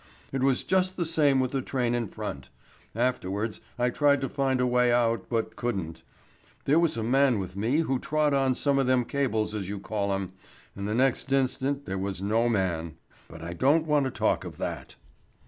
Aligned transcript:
It 0.31 0.41
was 0.41 0.63
just 0.63 0.97
the 0.97 1.05
same 1.05 1.39
with 1.39 1.51
the 1.51 1.61
train 1.61 1.93
in 1.93 2.07
front. 2.07 2.49
Afterwards, 2.95 3.61
I 3.77 3.91
tried 3.91 4.19
to 4.21 4.29
find 4.29 4.59
a 4.59 4.65
way 4.65 4.91
out, 4.91 5.29
but 5.29 5.55
couldn't. 5.55 6.01
There 6.65 6.79
was 6.79 6.97
a 6.97 7.03
man 7.03 7.37
with 7.37 7.55
me 7.55 7.81
who 7.81 7.99
trod 7.99 8.33
on 8.33 8.55
some 8.55 8.79
of 8.79 8.87
them 8.87 9.05
cables 9.05 9.53
as 9.53 9.69
you 9.69 9.79
call 9.79 10.11
'em, 10.11 10.33
and 10.75 10.87
the 10.87 10.95
next 10.95 11.31
instant 11.31 11.85
there 11.85 11.99
was 11.99 12.19
no 12.19 12.49
man 12.49 12.95
but 13.27 13.43
I 13.43 13.53
don't 13.53 13.85
want 13.85 14.05
to 14.05 14.11
talk 14.11 14.43
of 14.43 14.57
that." 14.57 14.95